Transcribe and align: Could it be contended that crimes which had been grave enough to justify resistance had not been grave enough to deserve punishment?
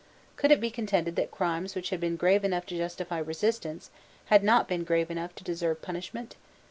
Could 0.35 0.49
it 0.49 0.59
be 0.59 0.71
contended 0.71 1.15
that 1.17 1.29
crimes 1.29 1.75
which 1.75 1.91
had 1.91 1.99
been 1.99 2.15
grave 2.15 2.43
enough 2.43 2.65
to 2.65 2.75
justify 2.75 3.19
resistance 3.19 3.91
had 4.33 4.43
not 4.43 4.67
been 4.67 4.83
grave 4.83 5.11
enough 5.11 5.35
to 5.35 5.43
deserve 5.43 5.83
punishment? 5.83 6.37